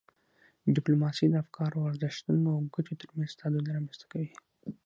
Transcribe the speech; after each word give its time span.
ډیپلوماسي 0.75 1.25
د 1.29 1.35
افکارو، 1.43 1.87
ارزښتونو 1.89 2.45
او 2.55 2.61
ګټو 2.75 2.93
ترمنځ 3.01 3.31
تعادل 3.39 3.63
رامنځته 3.75 4.05
کوي. 4.11 4.29